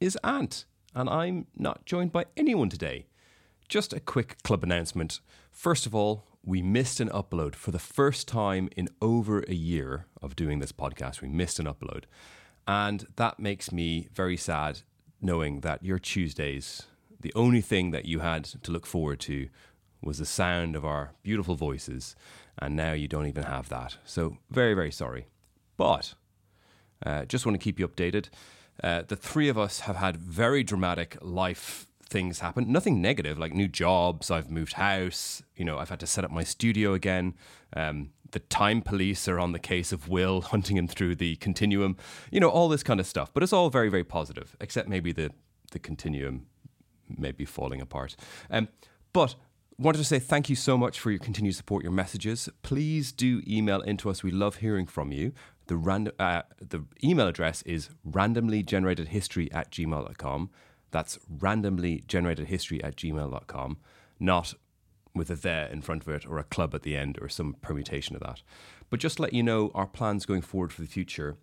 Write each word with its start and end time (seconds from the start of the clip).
is 0.00 0.18
Ant, 0.22 0.64
and 0.94 1.08
I'm 1.08 1.46
not 1.56 1.84
joined 1.84 2.12
by 2.12 2.26
anyone 2.36 2.68
today. 2.68 3.06
Just 3.68 3.92
a 3.92 4.00
quick 4.00 4.42
club 4.42 4.62
announcement. 4.62 5.20
First 5.50 5.86
of 5.86 5.94
all, 5.94 6.24
we 6.44 6.62
missed 6.62 7.00
an 7.00 7.08
upload 7.10 7.54
for 7.54 7.70
the 7.70 7.78
first 7.78 8.26
time 8.28 8.68
in 8.76 8.88
over 9.02 9.40
a 9.40 9.54
year 9.54 10.06
of 10.22 10.36
doing 10.36 10.60
this 10.60 10.72
podcast. 10.72 11.20
We 11.20 11.28
missed 11.28 11.58
an 11.58 11.66
upload. 11.66 12.04
And 12.66 13.06
that 13.16 13.38
makes 13.38 13.72
me 13.72 14.08
very 14.14 14.36
sad 14.36 14.80
knowing 15.20 15.60
that 15.60 15.84
your 15.84 15.98
Tuesdays, 15.98 16.84
the 17.20 17.32
only 17.34 17.60
thing 17.60 17.90
that 17.90 18.06
you 18.06 18.20
had 18.20 18.44
to 18.44 18.70
look 18.70 18.86
forward 18.86 19.20
to 19.20 19.48
was 20.02 20.18
the 20.18 20.26
sound 20.26 20.76
of 20.76 20.84
our 20.84 21.12
beautiful 21.22 21.56
voices. 21.56 22.14
And 22.56 22.76
now 22.76 22.92
you 22.92 23.08
don't 23.08 23.26
even 23.26 23.44
have 23.44 23.68
that. 23.68 23.98
So, 24.04 24.38
very, 24.50 24.74
very 24.74 24.92
sorry. 24.92 25.26
But 25.76 26.14
uh, 27.04 27.24
just 27.24 27.44
want 27.44 27.54
to 27.54 27.62
keep 27.62 27.78
you 27.78 27.86
updated. 27.86 28.28
Uh, 28.82 29.02
the 29.06 29.16
three 29.16 29.48
of 29.48 29.58
us 29.58 29.80
have 29.80 29.96
had 29.96 30.16
very 30.16 30.62
dramatic 30.62 31.16
life 31.20 31.86
things 32.08 32.40
happen. 32.40 32.70
Nothing 32.72 33.00
negative, 33.00 33.38
like 33.38 33.52
new 33.52 33.68
jobs. 33.68 34.30
I've 34.30 34.50
moved 34.50 34.74
house. 34.74 35.42
You 35.56 35.64
know, 35.64 35.78
I've 35.78 35.90
had 35.90 36.00
to 36.00 36.06
set 36.06 36.24
up 36.24 36.30
my 36.30 36.44
studio 36.44 36.94
again. 36.94 37.34
Um, 37.74 38.10
the 38.30 38.38
time 38.40 38.82
police 38.82 39.28
are 39.28 39.38
on 39.38 39.52
the 39.52 39.58
case 39.58 39.92
of 39.92 40.08
Will, 40.08 40.40
hunting 40.54 40.76
him 40.76 40.88
through 40.88 41.16
the 41.16 41.36
continuum. 41.36 41.96
You 42.30 42.40
know, 42.40 42.48
all 42.48 42.68
this 42.68 42.82
kind 42.82 43.00
of 43.00 43.06
stuff. 43.06 43.32
But 43.32 43.42
it's 43.42 43.52
all 43.52 43.70
very, 43.70 43.88
very 43.88 44.04
positive, 44.04 44.56
except 44.60 44.88
maybe 44.88 45.12
the 45.12 45.30
the 45.70 45.78
continuum 45.78 46.46
may 47.08 47.30
be 47.30 47.44
falling 47.44 47.80
apart. 47.82 48.16
Um, 48.50 48.68
but 49.12 49.34
wanted 49.78 49.98
to 49.98 50.04
say 50.04 50.18
thank 50.18 50.50
you 50.50 50.56
so 50.56 50.76
much 50.76 50.98
for 50.98 51.10
your 51.10 51.20
continued 51.20 51.54
support, 51.54 51.84
your 51.84 51.92
messages. 51.92 52.48
Please 52.62 53.12
do 53.12 53.42
email 53.46 53.80
into 53.82 54.10
us. 54.10 54.22
We 54.22 54.30
love 54.30 54.56
hearing 54.56 54.86
from 54.86 55.12
you. 55.12 55.32
The, 55.66 55.76
random, 55.76 56.14
uh, 56.18 56.42
the 56.60 56.84
email 57.04 57.28
address 57.28 57.62
is 57.62 57.90
randomlygeneratedhistory 58.08 59.54
at 59.54 59.70
gmail.com. 59.70 60.50
That's 60.90 61.18
randomlygeneratedhistory 61.36 62.82
at 62.82 62.96
gmail.com, 62.96 63.78
not 64.18 64.54
with 65.14 65.30
a 65.30 65.36
there 65.36 65.66
in 65.66 65.82
front 65.82 66.02
of 66.02 66.08
it 66.08 66.26
or 66.26 66.38
a 66.38 66.44
club 66.44 66.74
at 66.74 66.82
the 66.82 66.96
end 66.96 67.18
or 67.20 67.28
some 67.28 67.54
permutation 67.60 68.16
of 68.16 68.22
that. 68.22 68.42
But 68.90 69.00
just 69.00 69.20
let 69.20 69.32
you 69.32 69.42
know 69.42 69.70
our 69.74 69.86
plans 69.86 70.26
going 70.26 70.42
forward 70.42 70.72
for 70.72 70.80
the 70.80 70.88
future 70.88 71.36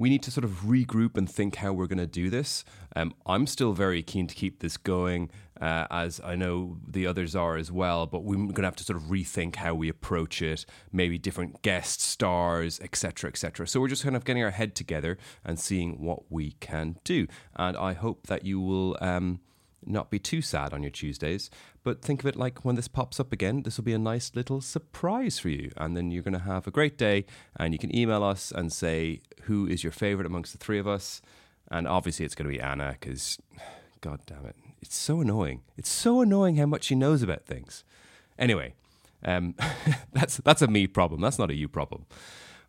we 0.00 0.08
need 0.08 0.22
to 0.22 0.30
sort 0.30 0.46
of 0.46 0.62
regroup 0.62 1.18
and 1.18 1.30
think 1.30 1.56
how 1.56 1.74
we're 1.74 1.86
going 1.86 1.98
to 1.98 2.06
do 2.06 2.30
this. 2.30 2.64
Um, 2.96 3.12
I'm 3.26 3.46
still 3.46 3.74
very 3.74 4.02
keen 4.02 4.26
to 4.28 4.34
keep 4.34 4.60
this 4.60 4.78
going, 4.78 5.30
uh, 5.60 5.86
as 5.90 6.22
I 6.24 6.36
know 6.36 6.78
the 6.88 7.06
others 7.06 7.36
are 7.36 7.58
as 7.58 7.70
well. 7.70 8.06
But 8.06 8.24
we're 8.24 8.36
going 8.36 8.54
to 8.54 8.62
have 8.62 8.76
to 8.76 8.84
sort 8.84 8.96
of 8.96 9.08
rethink 9.08 9.56
how 9.56 9.74
we 9.74 9.90
approach 9.90 10.40
it, 10.40 10.64
maybe 10.90 11.18
different 11.18 11.60
guest 11.60 12.00
stars, 12.00 12.80
etc., 12.80 13.28
etc. 13.28 13.68
So 13.68 13.78
we're 13.78 13.88
just 13.88 14.02
kind 14.02 14.16
of 14.16 14.24
getting 14.24 14.42
our 14.42 14.52
head 14.52 14.74
together 14.74 15.18
and 15.44 15.60
seeing 15.60 16.00
what 16.00 16.32
we 16.32 16.52
can 16.52 16.96
do. 17.04 17.26
And 17.54 17.76
I 17.76 17.92
hope 17.92 18.26
that 18.28 18.46
you 18.46 18.58
will. 18.58 18.96
Um, 19.02 19.40
not 19.84 20.10
be 20.10 20.18
too 20.18 20.42
sad 20.42 20.72
on 20.72 20.82
your 20.82 20.90
Tuesdays, 20.90 21.50
but 21.82 22.02
think 22.02 22.20
of 22.20 22.26
it 22.26 22.36
like 22.36 22.64
when 22.64 22.76
this 22.76 22.88
pops 22.88 23.18
up 23.18 23.32
again, 23.32 23.62
this 23.62 23.76
will 23.76 23.84
be 23.84 23.94
a 23.94 23.98
nice 23.98 24.32
little 24.34 24.60
surprise 24.60 25.38
for 25.38 25.48
you. 25.48 25.72
And 25.76 25.96
then 25.96 26.10
you're 26.10 26.22
going 26.22 26.34
to 26.34 26.40
have 26.40 26.66
a 26.66 26.70
great 26.70 26.98
day, 26.98 27.24
and 27.56 27.72
you 27.72 27.78
can 27.78 27.94
email 27.94 28.22
us 28.22 28.52
and 28.52 28.72
say 28.72 29.20
who 29.42 29.66
is 29.66 29.82
your 29.82 29.92
favorite 29.92 30.26
amongst 30.26 30.52
the 30.52 30.58
three 30.58 30.78
of 30.78 30.86
us. 30.86 31.22
And 31.70 31.86
obviously, 31.86 32.24
it's 32.24 32.34
going 32.34 32.50
to 32.50 32.56
be 32.56 32.60
Anna 32.60 32.96
because, 32.98 33.38
god 34.00 34.20
damn 34.26 34.46
it, 34.46 34.56
it's 34.82 34.96
so 34.96 35.20
annoying. 35.20 35.62
It's 35.76 35.90
so 35.90 36.20
annoying 36.20 36.56
how 36.56 36.66
much 36.66 36.84
she 36.84 36.94
knows 36.94 37.22
about 37.22 37.46
things. 37.46 37.84
Anyway, 38.38 38.74
um, 39.24 39.54
that's 40.12 40.38
that's 40.38 40.62
a 40.62 40.66
me 40.66 40.86
problem. 40.86 41.20
That's 41.20 41.38
not 41.38 41.50
a 41.50 41.54
you 41.54 41.68
problem. 41.68 42.06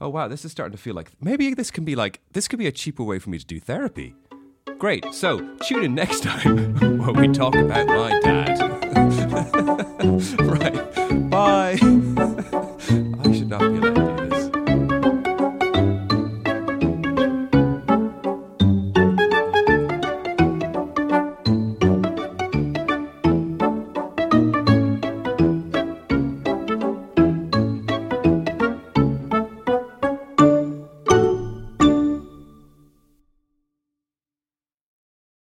Oh 0.00 0.08
wow, 0.08 0.28
this 0.28 0.44
is 0.44 0.52
starting 0.52 0.76
to 0.76 0.82
feel 0.82 0.94
like 0.94 1.10
maybe 1.20 1.54
this 1.54 1.70
can 1.70 1.84
be 1.84 1.94
like 1.94 2.20
this 2.32 2.48
could 2.48 2.58
be 2.58 2.66
a 2.66 2.72
cheaper 2.72 3.02
way 3.02 3.18
for 3.18 3.30
me 3.30 3.38
to 3.38 3.46
do 3.46 3.60
therapy. 3.60 4.14
Great. 4.80 5.12
So 5.12 5.40
tune 5.66 5.84
in 5.84 5.94
next 5.94 6.22
time 6.22 6.74
when 6.98 7.12
we 7.14 7.28
talk 7.28 7.54
about 7.54 7.86
my 7.86 8.18
dad. 8.20 8.58
right. 10.40 11.30
Bye. 11.30 11.78